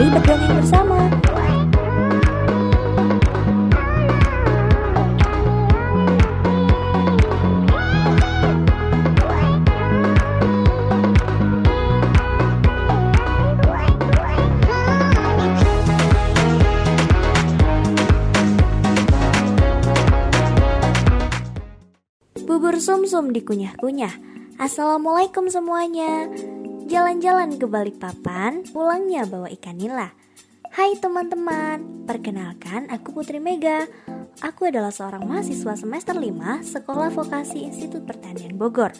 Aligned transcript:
Mari 0.00 0.16
berdongeng 0.16 0.56
bersama. 0.56 0.96
Bubur 22.48 22.80
sumsum 22.80 23.36
dikunyah-kunyah. 23.36 24.16
Assalamualaikum 24.56 25.52
semuanya. 25.52 26.32
Jalan-jalan 26.90 27.54
ke 27.54 27.70
Balikpapan, 27.70 28.66
pulangnya 28.74 29.22
bawa 29.22 29.46
ikan 29.54 29.78
nila. 29.78 30.10
Hai 30.74 30.98
teman-teman, 30.98 32.02
perkenalkan 32.02 32.90
aku 32.90 33.14
Putri 33.14 33.38
Mega. 33.38 33.86
Aku 34.42 34.66
adalah 34.66 34.90
seorang 34.90 35.22
mahasiswa 35.22 35.78
semester 35.78 36.18
5 36.18 36.66
Sekolah 36.66 37.14
Vokasi 37.14 37.62
Institut 37.62 38.02
Pertanian 38.02 38.58
Bogor. 38.58 38.90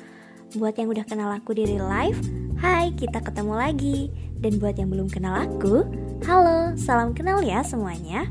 Buat 0.54 0.78
yang 0.78 0.94
udah 0.94 1.02
kenal 1.02 1.34
aku 1.34 1.50
di 1.50 1.66
real 1.66 1.90
life, 1.90 2.22
hai 2.62 2.94
kita 2.94 3.26
ketemu 3.26 3.58
lagi. 3.58 4.06
Dan 4.38 4.62
buat 4.62 4.78
yang 4.78 4.94
belum 4.94 5.10
kenal 5.10 5.50
aku, 5.50 5.82
halo, 6.30 6.78
salam 6.78 7.10
kenal 7.10 7.42
ya 7.42 7.66
semuanya. 7.66 8.30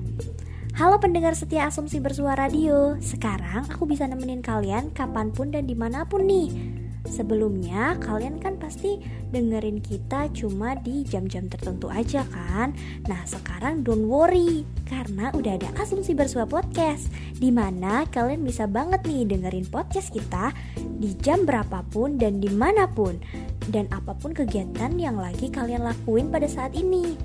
Halo 0.79 1.03
pendengar 1.03 1.35
setia 1.35 1.67
Asumsi 1.67 1.99
Bersuara 1.99 2.47
Radio 2.47 2.95
Sekarang 3.03 3.67
aku 3.67 3.83
bisa 3.83 4.07
nemenin 4.07 4.39
kalian 4.39 4.95
kapan 4.95 5.35
pun 5.35 5.51
dan 5.51 5.67
di 5.67 5.75
mana 5.75 6.07
pun 6.07 6.23
nih 6.23 6.78
Sebelumnya 7.07 7.95
kalian 8.03 8.43
kan 8.43 8.59
pasti 8.59 8.99
dengerin 9.31 9.79
kita 9.79 10.27
cuma 10.35 10.75
di 10.75 11.07
jam-jam 11.07 11.47
tertentu 11.47 11.87
aja 11.87 12.27
kan 12.27 12.75
Nah 13.07 13.23
sekarang 13.23 13.87
don't 13.87 14.11
worry 14.11 14.67
Karena 14.83 15.31
udah 15.31 15.55
ada 15.55 15.71
Asumsi 15.79 16.11
Bersua 16.11 16.43
Podcast 16.43 17.07
Di 17.39 17.55
mana 17.55 18.03
kalian 18.11 18.43
bisa 18.43 18.67
banget 18.67 18.99
nih 19.07 19.23
dengerin 19.23 19.71
podcast 19.71 20.11
kita 20.11 20.51
Di 20.75 21.15
jam 21.23 21.47
berapapun 21.47 22.19
dan 22.19 22.43
di 22.43 22.51
mana 22.51 22.83
pun 22.91 23.15
Dan 23.71 23.87
apa 23.95 24.11
pun 24.19 24.35
kegiatan 24.35 24.91
yang 24.99 25.15
lagi 25.15 25.47
kalian 25.47 25.87
lakuin 25.87 26.27
pada 26.27 26.51
saat 26.51 26.75
ini 26.75 27.15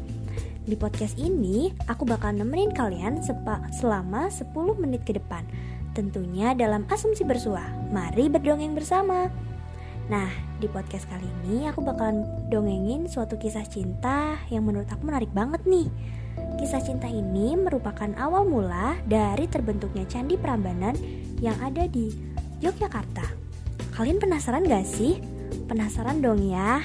di 0.64 0.80
podcast 0.80 1.20
ini, 1.20 1.68
aku 1.92 2.08
bakal 2.08 2.32
nemenin 2.32 2.72
kalian 2.72 3.20
selama 3.68 4.32
10 4.32 4.48
menit 4.80 5.04
ke 5.04 5.12
depan. 5.12 5.44
Tentunya 5.92 6.56
dalam 6.56 6.88
asumsi 6.88 7.20
bersua. 7.20 7.68
Mari 7.92 8.32
berdongeng 8.32 8.72
bersama. 8.72 9.28
Nah, 10.04 10.28
di 10.60 10.68
podcast 10.68 11.08
kali 11.08 11.24
ini 11.24 11.64
aku 11.64 11.80
bakalan 11.80 12.28
dongengin 12.52 13.08
suatu 13.08 13.40
kisah 13.40 13.64
cinta 13.64 14.36
yang 14.52 14.68
menurut 14.68 14.84
aku 14.92 15.08
menarik 15.08 15.32
banget 15.32 15.64
nih. 15.64 15.88
Kisah 16.60 16.84
cinta 16.84 17.08
ini 17.08 17.56
merupakan 17.56 18.12
awal 18.20 18.44
mula 18.44 19.00
dari 19.08 19.48
terbentuknya 19.48 20.04
Candi 20.04 20.36
Prambanan 20.36 20.92
yang 21.40 21.56
ada 21.64 21.88
di 21.88 22.12
Yogyakarta. 22.60 23.24
Kalian 23.96 24.20
penasaran 24.20 24.68
gak 24.68 24.84
sih? 24.84 25.24
Penasaran 25.72 26.20
dong 26.20 26.44
ya? 26.44 26.84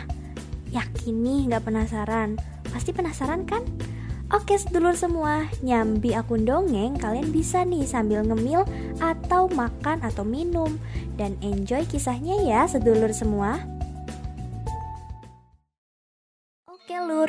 Yakin 0.72 1.16
nih 1.20 1.42
gak 1.52 1.68
penasaran? 1.68 2.40
Pasti 2.72 2.96
penasaran 2.96 3.44
kan? 3.44 3.68
Oke 4.30 4.62
sedulur 4.62 4.94
semua, 4.94 5.50
nyambi 5.66 6.14
akun 6.14 6.46
dongeng 6.46 7.02
kalian 7.02 7.34
bisa 7.34 7.66
nih 7.66 7.82
sambil 7.82 8.22
ngemil 8.22 8.62
atau 9.02 9.50
makan 9.50 10.06
atau 10.06 10.22
minum 10.22 10.78
Dan 11.20 11.36
enjoy 11.44 11.84
kisahnya 11.84 12.40
ya 12.48 12.64
sedulur 12.64 13.12
semua 13.12 13.60
Oke 16.72 16.96
lur, 17.04 17.28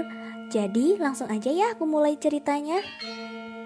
jadi 0.55 0.95
langsung 1.03 1.27
aja 1.27 1.51
ya 1.51 1.75
aku 1.75 1.91
mulai 1.91 2.15
ceritanya 2.15 2.79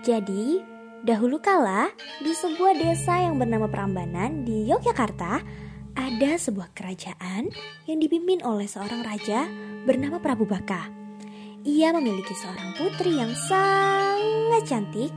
Jadi, 0.00 0.64
dahulu 1.04 1.44
kala 1.44 1.92
di 2.24 2.32
sebuah 2.32 2.72
desa 2.80 3.20
yang 3.20 3.36
bernama 3.36 3.68
Prambanan 3.68 4.48
di 4.48 4.64
Yogyakarta 4.64 5.44
Ada 5.92 6.40
sebuah 6.40 6.72
kerajaan 6.72 7.52
yang 7.84 7.98
dipimpin 8.00 8.40
oleh 8.40 8.64
seorang 8.64 9.04
raja 9.04 9.44
bernama 9.84 10.16
Prabu 10.24 10.48
Baka 10.48 11.04
ia 11.64 11.96
memiliki 11.96 12.36
seorang 12.36 12.76
putri 12.76 13.16
yang 13.16 13.32
sangat 13.32 14.68
cantik. 14.68 15.08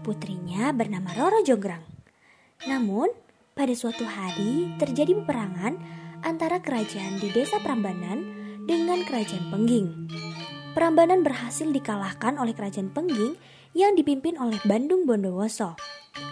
Putrinya 0.00 0.72
bernama 0.72 1.12
Roro 1.12 1.44
Jonggrang. 1.44 1.84
Namun, 2.64 3.12
pada 3.52 3.76
suatu 3.76 4.08
hari 4.08 4.72
terjadi 4.80 5.12
peperangan 5.22 5.76
antara 6.24 6.64
kerajaan 6.64 7.20
di 7.20 7.28
desa 7.36 7.60
Prambanan 7.60 8.24
dengan 8.64 9.04
kerajaan 9.04 9.52
Pengging. 9.52 10.08
Prambanan 10.72 11.20
berhasil 11.20 11.68
dikalahkan 11.68 12.40
oleh 12.40 12.56
kerajaan 12.56 12.88
Pengging 12.88 13.36
yang 13.76 13.92
dipimpin 13.92 14.40
oleh 14.40 14.56
Bandung 14.64 15.04
Bondowoso. 15.04 15.76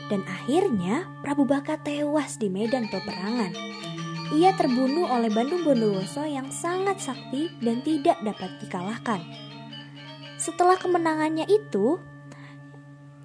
Dan 0.08 0.24
akhirnya 0.24 1.06
Prabu 1.20 1.44
Baka 1.44 1.76
tewas 1.84 2.40
di 2.40 2.48
medan 2.48 2.88
peperangan. 2.88 3.52
Ia 4.32 4.56
terbunuh 4.56 5.10
oleh 5.12 5.28
Bandung 5.28 5.60
Bondowoso 5.60 6.24
yang 6.24 6.48
sangat 6.48 7.04
sakti 7.04 7.52
dan 7.60 7.84
tidak 7.84 8.16
dapat 8.24 8.50
dikalahkan. 8.64 9.20
Setelah 10.40 10.80
kemenangannya 10.80 11.44
itu, 11.52 12.00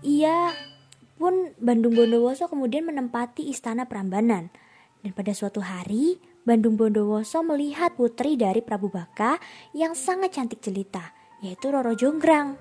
ia 0.03 0.51
pun 1.15 1.55
Bandung 1.59 1.95
Bondowoso 1.95 2.51
kemudian 2.51 2.87
menempati 2.87 3.47
istana 3.47 3.87
Prambanan. 3.87 4.51
Dan 5.01 5.11
pada 5.13 5.31
suatu 5.31 5.61
hari, 5.61 6.17
Bandung 6.45 6.77
Bondowoso 6.77 7.41
melihat 7.41 7.93
putri 7.93 8.37
dari 8.37 8.61
Prabu 8.61 8.89
Baka 8.89 9.39
yang 9.73 9.97
sangat 9.97 10.37
cantik 10.37 10.61
jelita, 10.61 11.13
yaitu 11.41 11.73
Roro 11.73 11.93
Jonggrang. 11.97 12.57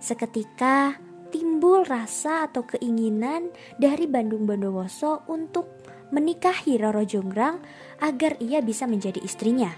Seketika 0.00 0.96
timbul 1.32 1.88
rasa 1.88 2.46
atau 2.46 2.68
keinginan 2.68 3.48
dari 3.80 4.04
Bandung 4.04 4.44
Bondowoso 4.44 5.24
untuk 5.32 5.80
menikahi 6.12 6.76
Roro 6.76 7.02
Jonggrang 7.02 7.60
agar 8.04 8.36
ia 8.38 8.60
bisa 8.60 8.84
menjadi 8.84 9.18
istrinya. 9.24 9.72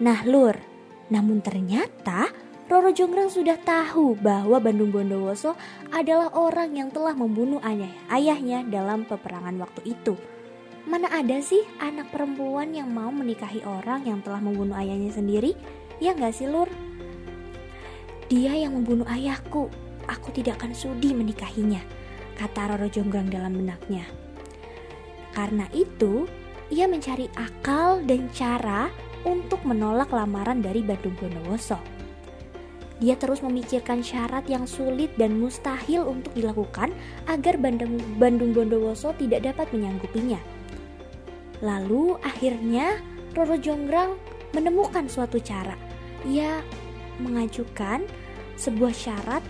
Nah, 0.00 0.24
Lur, 0.24 0.56
namun 1.12 1.44
ternyata 1.44 2.32
Roro 2.68 2.92
Jonggrang 2.92 3.32
sudah 3.32 3.56
tahu 3.64 4.12
bahwa 4.20 4.60
Bandung 4.60 4.92
Bondowoso 4.92 5.56
adalah 5.88 6.28
orang 6.36 6.76
yang 6.76 6.92
telah 6.92 7.16
membunuh 7.16 7.64
ayah, 7.64 7.88
ayahnya 8.12 8.60
dalam 8.68 9.08
peperangan 9.08 9.56
waktu 9.56 9.96
itu. 9.96 10.12
Mana 10.84 11.08
ada 11.08 11.40
sih 11.40 11.64
anak 11.80 12.12
perempuan 12.12 12.76
yang 12.76 12.92
mau 12.92 13.08
menikahi 13.08 13.64
orang 13.64 14.04
yang 14.04 14.20
telah 14.20 14.44
membunuh 14.44 14.76
ayahnya 14.76 15.16
sendiri? 15.16 15.56
Ya 15.96 16.12
nggak 16.12 16.36
sih 16.36 16.44
Lur? 16.44 16.68
Dia 18.28 18.52
yang 18.52 18.76
membunuh 18.76 19.08
ayahku, 19.08 19.72
aku 20.04 20.28
tidak 20.36 20.60
akan 20.60 20.76
sudi 20.76 21.16
menikahinya, 21.16 21.80
kata 22.36 22.76
Roro 22.76 22.92
Jonggrang 22.92 23.32
dalam 23.32 23.56
benaknya. 23.56 24.04
Karena 25.32 25.64
itu, 25.72 26.28
ia 26.68 26.84
mencari 26.84 27.32
akal 27.32 28.04
dan 28.04 28.28
cara 28.28 28.92
untuk 29.24 29.64
menolak 29.64 30.12
lamaran 30.12 30.60
dari 30.60 30.84
Bandung 30.84 31.16
Bondowoso. 31.16 31.97
Dia 32.98 33.14
terus 33.14 33.38
memikirkan 33.46 34.02
syarat 34.02 34.50
yang 34.50 34.66
sulit 34.66 35.14
dan 35.14 35.38
mustahil 35.38 36.02
untuk 36.02 36.34
dilakukan 36.34 36.90
agar 37.30 37.54
Bandung, 37.54 38.02
Bandung 38.18 38.50
Bondowoso 38.50 39.14
tidak 39.14 39.46
dapat 39.46 39.70
menyanggupinya. 39.70 40.42
Lalu 41.62 42.18
akhirnya 42.26 42.98
Roro 43.38 43.54
Jonggrang 43.54 44.18
menemukan 44.50 45.06
suatu 45.06 45.38
cara. 45.38 45.78
Ia 46.26 46.58
mengajukan 47.22 48.02
sebuah 48.58 48.90
syarat 48.90 49.42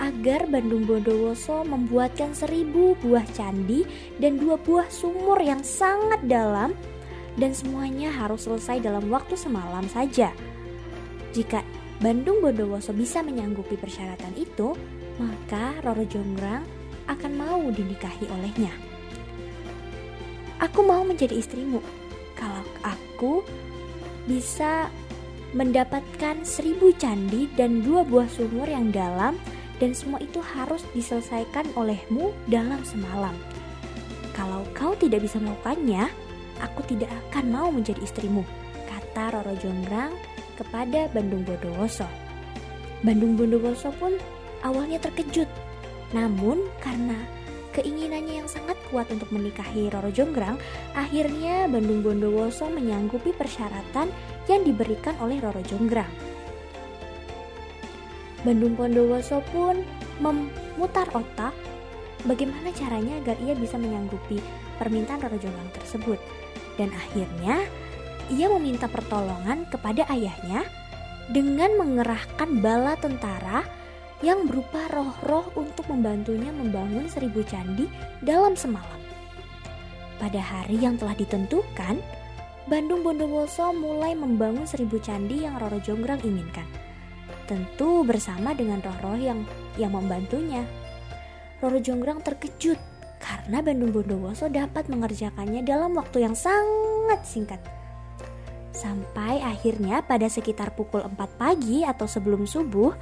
agar 0.00 0.48
Bandung 0.48 0.84
Bondowoso 0.84 1.64
membuatkan 1.64 2.36
seribu 2.36 2.96
buah 3.00 3.24
candi 3.32 3.84
dan 4.20 4.36
dua 4.36 4.60
buah 4.60 4.88
sumur 4.92 5.40
yang 5.40 5.64
sangat 5.64 6.20
dalam 6.28 6.76
dan 7.36 7.56
semuanya 7.56 8.12
harus 8.12 8.44
selesai 8.44 8.84
dalam 8.84 9.08
waktu 9.08 9.36
semalam 9.36 9.84
saja. 9.88 10.32
Jika 11.32 11.64
Bandung 12.00 12.40
Bondowoso 12.40 12.96
bisa 12.96 13.20
menyanggupi 13.20 13.76
persyaratan 13.76 14.32
itu, 14.32 14.72
maka 15.20 15.76
Roro 15.84 16.00
Jonggrang 16.08 16.64
akan 17.04 17.32
mau 17.36 17.60
dinikahi 17.68 18.24
olehnya. 18.32 18.72
Aku 20.64 20.80
mau 20.80 21.04
menjadi 21.04 21.36
istrimu 21.36 21.84
kalau 22.32 22.64
aku 22.80 23.44
bisa 24.24 24.88
mendapatkan 25.52 26.40
seribu 26.40 26.96
candi 26.96 27.52
dan 27.52 27.84
dua 27.84 28.00
buah 28.08 28.32
sumur 28.32 28.64
yang 28.64 28.88
dalam 28.88 29.36
dan 29.76 29.92
semua 29.92 30.24
itu 30.24 30.40
harus 30.40 30.80
diselesaikan 30.96 31.68
olehmu 31.76 32.32
dalam 32.48 32.80
semalam. 32.80 33.36
Kalau 34.32 34.64
kau 34.72 34.96
tidak 34.96 35.28
bisa 35.28 35.36
melakukannya, 35.36 36.08
aku 36.64 36.80
tidak 36.88 37.12
akan 37.28 37.44
mau 37.52 37.68
menjadi 37.68 38.00
istrimu, 38.00 38.40
kata 38.88 39.36
Roro 39.36 39.52
Jonggrang 39.60 40.16
kepada 40.60 41.08
Bandung 41.16 41.42
Bondowoso. 41.48 42.04
Bandung 43.00 43.40
Bondowoso 43.40 43.88
pun 43.96 44.12
awalnya 44.60 45.00
terkejut, 45.00 45.48
namun 46.12 46.60
karena 46.84 47.16
keinginannya 47.72 48.44
yang 48.44 48.50
sangat 48.50 48.76
kuat 48.92 49.08
untuk 49.08 49.32
menikahi 49.32 49.88
Roro 49.88 50.12
Jonggrang, 50.12 50.60
akhirnya 50.92 51.64
Bandung 51.64 52.04
Bondowoso 52.04 52.68
menyanggupi 52.68 53.32
persyaratan 53.32 54.12
yang 54.50 54.60
diberikan 54.66 55.16
oleh 55.22 55.40
Roro 55.40 55.64
Jonggrang. 55.64 56.12
Bandung 58.44 58.76
Bondowoso 58.76 59.40
pun 59.48 59.80
memutar 60.20 61.08
otak 61.16 61.56
bagaimana 62.28 62.68
caranya 62.76 63.16
agar 63.24 63.36
ia 63.40 63.56
bisa 63.56 63.80
menyanggupi 63.80 64.40
permintaan 64.76 65.24
Roro 65.24 65.40
Jonggrang 65.40 65.72
tersebut. 65.72 66.20
Dan 66.76 66.92
akhirnya 66.96 67.60
ia 68.30 68.46
meminta 68.46 68.86
pertolongan 68.86 69.66
kepada 69.68 70.06
ayahnya 70.14 70.62
dengan 71.30 71.74
mengerahkan 71.78 72.62
bala 72.62 72.94
tentara 72.98 73.66
yang 74.20 74.44
berupa 74.44 74.84
roh-roh 74.92 75.48
untuk 75.56 75.88
membantunya 75.88 76.52
membangun 76.52 77.08
seribu 77.08 77.40
candi 77.44 77.88
dalam 78.20 78.52
semalam. 78.54 79.00
Pada 80.20 80.36
hari 80.36 80.76
yang 80.76 81.00
telah 81.00 81.16
ditentukan, 81.16 81.96
Bandung 82.68 83.00
Bondowoso 83.00 83.72
mulai 83.72 84.12
membangun 84.12 84.68
seribu 84.68 85.00
candi 85.00 85.48
yang 85.48 85.56
Roro 85.56 85.80
Jonggrang 85.80 86.20
inginkan. 86.20 86.68
Tentu 87.48 88.04
bersama 88.04 88.52
dengan 88.52 88.84
roh-roh 88.84 89.16
yang 89.16 89.42
yang 89.80 89.96
membantunya. 89.96 90.62
Roro 91.64 91.80
Jonggrang 91.80 92.20
terkejut 92.20 92.76
karena 93.16 93.64
Bandung 93.64 93.96
Bondowoso 93.96 94.52
dapat 94.52 94.92
mengerjakannya 94.92 95.64
dalam 95.64 95.96
waktu 95.96 96.28
yang 96.28 96.36
sangat 96.36 97.24
singkat. 97.24 97.79
Sampai 98.80 99.44
akhirnya 99.44 100.00
pada 100.00 100.24
sekitar 100.24 100.72
pukul 100.72 101.04
4 101.04 101.12
pagi 101.36 101.84
atau 101.84 102.08
sebelum 102.08 102.48
subuh, 102.48 102.96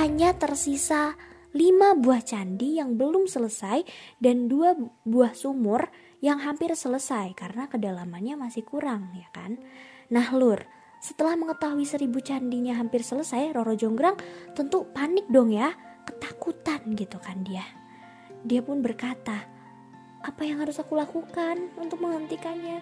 hanya 0.00 0.32
tersisa 0.32 1.12
lima 1.52 1.92
buah 1.92 2.24
candi 2.24 2.80
yang 2.80 2.96
belum 2.96 3.28
selesai 3.28 3.84
dan 4.16 4.48
dua 4.48 4.72
buah 5.04 5.36
sumur 5.36 5.84
yang 6.24 6.40
hampir 6.40 6.72
selesai 6.72 7.36
karena 7.36 7.68
kedalamannya 7.68 8.40
masih 8.40 8.64
kurang 8.64 9.12
ya 9.12 9.28
kan. 9.36 9.60
Nah 10.08 10.32
lur, 10.32 10.64
setelah 10.96 11.36
mengetahui 11.36 11.84
seribu 11.84 12.24
candinya 12.24 12.76
hampir 12.80 13.04
selesai, 13.04 13.52
Roro 13.52 13.76
Jonggrang 13.76 14.16
tentu 14.56 14.88
panik 14.96 15.28
dong 15.28 15.52
ya, 15.52 15.76
ketakutan 16.08 16.80
gitu 16.96 17.20
kan 17.20 17.44
dia. 17.44 17.68
Dia 18.48 18.64
pun 18.64 18.80
berkata, 18.80 19.44
apa 20.24 20.42
yang 20.42 20.64
harus 20.64 20.80
aku 20.80 20.96
lakukan 20.96 21.68
untuk 21.76 22.00
menghentikannya? 22.00 22.80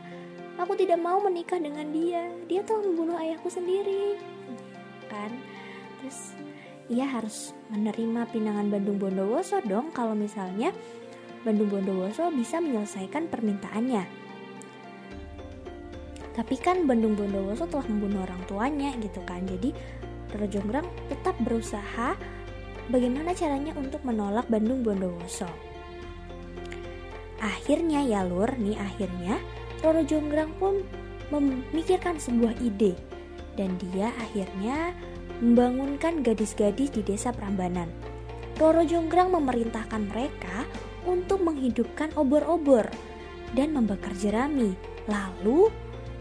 Aku 0.55 0.79
tidak 0.79 1.03
mau 1.03 1.19
menikah 1.19 1.59
dengan 1.59 1.91
dia. 1.91 2.31
Dia 2.47 2.63
telah 2.63 2.87
membunuh 2.87 3.19
ayahku 3.19 3.51
sendiri. 3.51 4.15
Kan? 5.11 5.35
Terus 5.99 6.35
ia 6.87 7.09
harus 7.09 7.57
menerima 7.73 8.29
pinangan 8.31 8.69
Bandung 8.71 9.01
Bondowoso 9.01 9.59
dong 9.65 9.91
kalau 9.91 10.13
misalnya 10.13 10.71
Bandung 11.43 11.73
Bondowoso 11.73 12.31
bisa 12.31 12.63
menyelesaikan 12.63 13.27
permintaannya. 13.33 14.05
Tapi 16.35 16.57
kan 16.59 16.87
Bandung 16.87 17.19
Bondowoso 17.19 17.67
telah 17.67 17.87
membunuh 17.91 18.23
orang 18.23 18.43
tuanya 18.47 18.91
gitu 19.03 19.23
kan. 19.27 19.43
Jadi 19.47 19.75
Roro 20.35 20.47
Jonggrang 20.51 20.87
tetap 21.07 21.39
berusaha 21.43 22.19
bagaimana 22.91 23.35
caranya 23.35 23.75
untuk 23.79 24.03
menolak 24.03 24.47
Bandung 24.51 24.83
Bondowoso. 24.83 25.47
Akhirnya 27.39 28.01
ya 28.03 28.25
lur, 28.25 28.51
nih 28.57 28.77
akhirnya 28.81 29.37
Roro 29.85 30.01
Jonggrang 30.01 30.49
pun 30.57 30.81
memikirkan 31.29 32.17
sebuah 32.17 32.57
ide 32.65 32.97
dan 33.53 33.77
dia 33.77 34.17
akhirnya 34.17 34.97
membangunkan 35.45 36.25
gadis-gadis 36.25 36.89
di 36.89 37.05
desa 37.05 37.37
Prambanan. 37.37 37.93
Roro 38.57 38.81
Jonggrang 38.81 39.29
memerintahkan 39.37 40.09
mereka 40.09 40.65
untuk 41.05 41.45
menghidupkan 41.45 42.17
obor-obor 42.17 42.89
dan 43.53 43.77
membakar 43.77 44.17
jerami, 44.17 44.73
lalu 45.05 45.69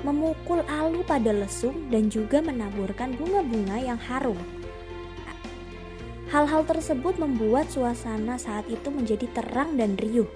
memukul 0.04 0.60
alu 0.68 1.00
pada 1.08 1.32
lesung 1.32 1.88
dan 1.88 2.12
juga 2.12 2.44
menaburkan 2.44 3.16
bunga-bunga 3.16 3.80
yang 3.80 4.00
harum. 4.12 4.36
Hal-hal 6.36 6.68
tersebut 6.68 7.16
membuat 7.16 7.72
suasana 7.72 8.36
saat 8.36 8.68
itu 8.68 8.92
menjadi 8.92 9.30
terang 9.32 9.80
dan 9.80 9.96
riuh. 9.96 10.28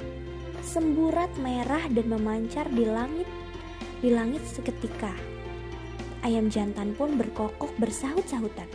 Semburat 0.64 1.30
merah 1.42 1.84
dan 1.90 2.06
memancar 2.08 2.70
di 2.70 2.86
langit 2.86 3.30
di 3.98 4.14
langit 4.14 4.46
seketika 4.46 5.38
ayam 6.28 6.52
jantan 6.52 6.92
pun 6.92 7.16
berkokok 7.16 7.72
bersahut-sahutan. 7.80 8.68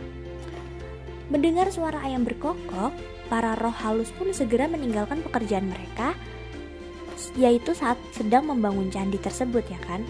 Mendengar 1.29 1.69
suara 1.69 2.01
ayam 2.01 2.25
berkokok, 2.25 2.93
para 3.29 3.53
roh 3.57 3.73
halus 3.73 4.09
pun 4.13 4.33
segera 4.33 4.65
meninggalkan 4.65 5.21
pekerjaan 5.21 5.69
mereka, 5.69 6.17
yaitu 7.37 7.77
saat 7.77 7.95
sedang 8.11 8.49
membangun 8.49 8.89
candi 8.89 9.21
tersebut 9.21 9.63
ya 9.69 9.79
kan. 9.85 10.03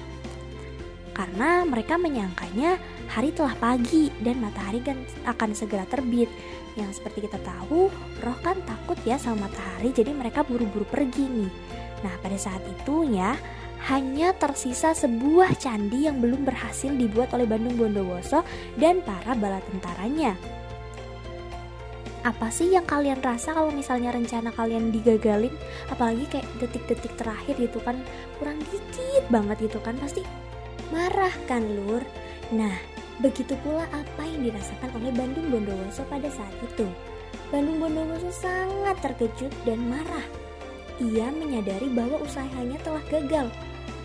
Karena 1.14 1.62
mereka 1.62 2.02
menyangkanya 2.02 2.82
hari 3.06 3.30
telah 3.30 3.54
pagi 3.62 4.10
dan 4.26 4.42
matahari 4.42 4.82
kan 4.82 4.98
akan 5.30 5.54
segera 5.54 5.86
terbit. 5.86 6.28
Yang 6.74 6.98
seperti 6.98 7.30
kita 7.30 7.38
tahu, 7.46 7.94
roh 8.26 8.38
kan 8.42 8.58
takut 8.66 8.98
ya 9.06 9.22
sama 9.22 9.46
matahari, 9.46 9.94
jadi 9.94 10.10
mereka 10.10 10.42
buru-buru 10.42 10.90
pergi 10.90 11.30
nih. 11.30 11.52
Nah, 12.02 12.18
pada 12.18 12.36
saat 12.36 12.66
itu 12.66 13.06
ya, 13.14 13.38
hanya 13.94 14.34
tersisa 14.34 14.96
sebuah 14.98 15.60
candi 15.60 16.10
yang 16.10 16.18
belum 16.18 16.48
berhasil 16.48 16.90
dibuat 16.90 17.30
oleh 17.38 17.46
Bandung 17.46 17.78
Bondowoso 17.78 18.42
dan 18.80 19.06
para 19.06 19.38
bala 19.38 19.62
tentaranya. 19.70 20.34
Apa 22.24 22.48
sih 22.48 22.72
yang 22.72 22.88
kalian 22.88 23.20
rasa 23.20 23.52
kalau 23.52 23.68
misalnya 23.76 24.16
rencana 24.16 24.56
kalian 24.56 24.96
digagalin, 24.96 25.52
apalagi 25.92 26.24
kayak 26.32 26.48
detik-detik 26.64 27.12
terakhir 27.20 27.60
gitu 27.60 27.84
kan, 27.84 28.00
kurang 28.40 28.64
dikit 28.72 29.28
banget 29.28 29.68
gitu 29.68 29.84
kan, 29.84 30.00
pasti 30.00 30.24
marah 30.94 31.34
kan 31.50 31.66
lur. 31.66 32.06
Nah, 32.54 32.78
begitu 33.18 33.58
pula 33.66 33.90
apa 33.90 34.22
yang 34.22 34.46
dirasakan 34.46 34.94
oleh 35.02 35.10
Bandung 35.18 35.50
Bondowoso 35.50 36.06
pada 36.06 36.30
saat 36.30 36.54
itu. 36.62 36.86
Bandung 37.50 37.82
Bondowoso 37.82 38.30
sangat 38.30 39.02
terkejut 39.02 39.50
dan 39.66 39.82
marah. 39.90 40.26
Ia 41.02 41.34
menyadari 41.34 41.90
bahwa 41.90 42.22
usahanya 42.22 42.78
telah 42.86 43.02
gagal 43.10 43.50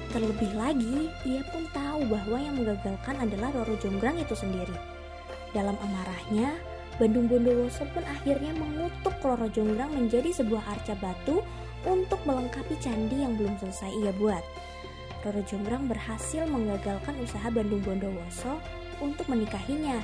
Terlebih 0.08 0.56
lagi, 0.56 1.12
ia 1.28 1.44
pun 1.52 1.68
tahu 1.76 2.08
bahwa 2.08 2.40
yang 2.40 2.56
menggagalkan 2.56 3.12
adalah 3.20 3.52
Roro 3.52 3.76
Jonggrang 3.76 4.16
itu 4.16 4.32
sendiri. 4.32 4.72
Dalam 5.52 5.76
amarahnya, 5.84 6.56
Bandung 6.96 7.28
Bondowoso 7.28 7.84
pun 7.92 8.00
akhirnya 8.08 8.56
mengutuk 8.56 9.12
Roro 9.20 9.52
Jonggrang 9.52 9.92
menjadi 9.92 10.32
sebuah 10.32 10.64
arca 10.64 10.96
batu 10.96 11.44
untuk 11.84 12.16
melengkapi 12.24 12.80
candi 12.80 13.20
yang 13.20 13.36
belum 13.36 13.60
selesai 13.60 13.92
ia 14.00 14.12
buat. 14.16 14.40
Roro 15.28 15.44
Jonggrang 15.44 15.92
berhasil 15.92 16.48
menggagalkan 16.48 17.12
usaha 17.20 17.52
Bandung 17.52 17.84
Bondowoso 17.84 18.56
untuk 19.04 19.28
menikahinya. 19.28 20.00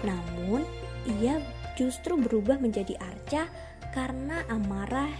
Namun, 0.00 0.64
ia 1.20 1.36
justru 1.76 2.16
berubah 2.16 2.56
menjadi 2.56 2.96
arca 2.96 3.52
karena 3.92 4.40
amarah 4.48 5.12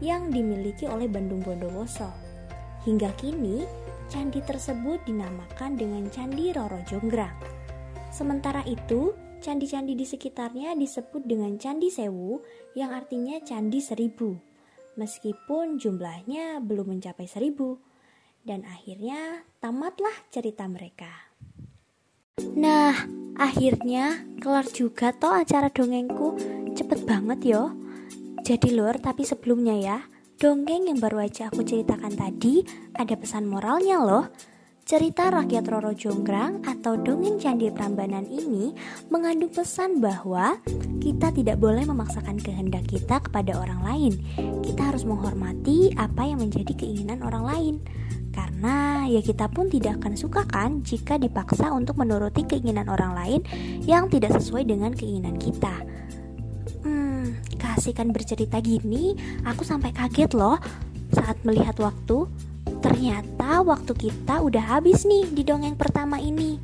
yang 0.00 0.32
dimiliki 0.32 0.88
oleh 0.88 1.04
Bandung 1.04 1.44
Bondowoso. 1.44 2.08
Hingga 2.88 3.12
kini, 3.20 3.68
candi 4.08 4.40
tersebut 4.40 5.04
dinamakan 5.04 5.76
dengan 5.76 6.08
Candi 6.08 6.56
Roro 6.56 6.80
Jonggrang. 6.88 7.36
Sementara 8.08 8.64
itu, 8.64 9.12
candi-candi 9.44 9.92
di 9.92 10.08
sekitarnya 10.08 10.72
disebut 10.80 11.28
dengan 11.28 11.60
Candi 11.60 11.92
Sewu 11.92 12.40
yang 12.72 12.96
artinya 12.96 13.36
Candi 13.44 13.84
Seribu. 13.84 14.32
Meskipun 14.96 15.76
jumlahnya 15.76 16.64
belum 16.64 16.96
mencapai 16.96 17.28
seribu. 17.28 17.83
Dan 18.44 18.68
akhirnya 18.68 19.42
tamatlah 19.58 20.12
cerita 20.28 20.68
mereka. 20.68 21.08
Nah, 22.54 22.92
akhirnya 23.40 24.20
kelar 24.36 24.68
juga 24.68 25.16
toh 25.16 25.32
acara 25.32 25.72
dongengku. 25.72 26.36
Cepet 26.76 27.08
banget 27.08 27.40
yo. 27.56 27.72
Jadi 28.44 28.76
lur, 28.76 29.00
tapi 29.00 29.24
sebelumnya 29.24 29.72
ya, 29.80 29.98
Dongeng 30.34 30.90
yang 30.90 30.98
baru 30.98 31.30
aja 31.30 31.46
aku 31.46 31.62
ceritakan 31.62 32.10
tadi 32.18 32.66
ada 32.98 33.14
pesan 33.14 33.46
moralnya 33.46 34.02
loh. 34.02 34.26
Cerita 34.84 35.30
rakyat 35.30 35.64
Roro 35.70 35.94
Jonggrang 35.94 36.60
atau 36.66 36.98
dongeng 36.98 37.38
Candi 37.38 37.70
Prambanan 37.70 38.26
ini 38.26 38.74
mengandung 39.08 39.54
pesan 39.54 40.02
bahwa 40.02 40.58
kita 40.98 41.30
tidak 41.32 41.56
boleh 41.62 41.86
memaksakan 41.86 42.36
kehendak 42.42 42.84
kita 42.84 43.22
kepada 43.22 43.56
orang 43.56 43.80
lain. 43.86 44.12
Kita 44.60 44.92
harus 44.92 45.06
menghormati 45.06 45.94
apa 45.96 46.26
yang 46.26 46.42
menjadi 46.42 46.76
keinginan 46.76 47.22
orang 47.22 47.44
lain. 47.46 47.74
Karena 48.34 49.06
ya 49.06 49.22
kita 49.22 49.46
pun 49.46 49.70
tidak 49.70 50.02
akan 50.02 50.18
suka 50.18 50.42
kan 50.50 50.82
jika 50.82 51.16
dipaksa 51.16 51.70
untuk 51.70 52.02
menuruti 52.02 52.42
keinginan 52.42 52.90
orang 52.90 53.14
lain 53.14 53.40
yang 53.86 54.10
tidak 54.10 54.34
sesuai 54.34 54.66
dengan 54.66 54.90
keinginan 54.90 55.38
kita 55.38 55.94
kasihkan 57.74 58.16
bercerita 58.16 58.62
gini, 58.64 59.12
aku 59.42 59.60
sampai 59.60 59.90
kaget 59.90 60.32
loh 60.32 60.56
saat 61.10 61.36
melihat 61.42 61.74
waktu. 61.82 62.24
Ternyata 62.84 63.60
waktu 63.60 63.92
kita 63.92 64.40
udah 64.40 64.78
habis 64.78 65.04
nih 65.04 65.28
di 65.28 65.42
dongeng 65.44 65.76
pertama 65.76 66.16
ini. 66.16 66.56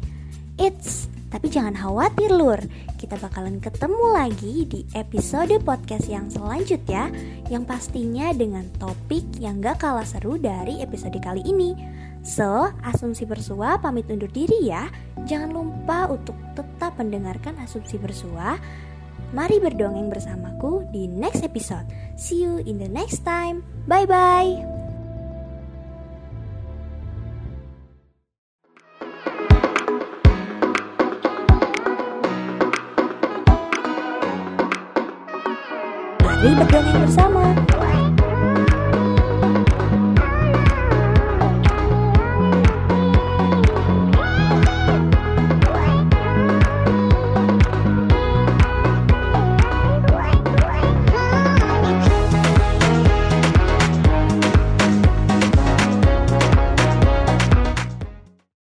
It's 0.57 1.13
tapi 1.31 1.47
jangan 1.49 1.79
khawatir 1.79 2.35
lur, 2.35 2.59
kita 2.99 3.15
bakalan 3.23 3.63
ketemu 3.63 4.07
lagi 4.11 4.55
di 4.67 4.81
episode 4.99 5.55
podcast 5.63 6.11
yang 6.11 6.27
selanjutnya 6.27 7.09
yang 7.49 7.63
pastinya 7.63 8.35
dengan 8.35 8.67
topik 8.83 9.23
yang 9.39 9.63
gak 9.63 9.81
kalah 9.81 10.07
seru 10.07 10.37
dari 10.37 10.83
episode 10.83 11.17
kali 11.23 11.47
ini. 11.47 11.73
So, 12.21 12.69
asumsi 12.85 13.25
bersua 13.25 13.81
pamit 13.81 14.11
undur 14.13 14.29
diri 14.29 14.69
ya. 14.69 14.91
Jangan 15.25 15.55
lupa 15.55 16.11
untuk 16.13 16.37
tetap 16.53 17.01
mendengarkan 17.01 17.57
asumsi 17.63 17.97
bersua 17.97 18.61
Mari 19.31 19.63
berdongeng 19.63 20.11
bersamaku 20.11 20.91
di 20.91 21.07
next 21.07 21.47
episode. 21.47 21.87
See 22.19 22.43
you 22.43 22.59
in 22.67 22.83
the 22.83 22.91
next 22.91 23.23
time. 23.23 23.63
Bye 23.87 24.07
Mari 36.41 36.57
berdongeng 36.57 37.05
bersama. 37.05 37.70